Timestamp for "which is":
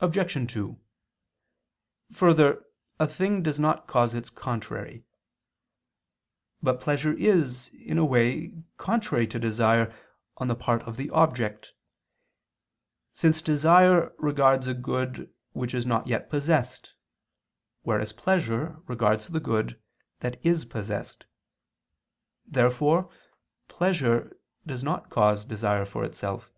15.52-15.84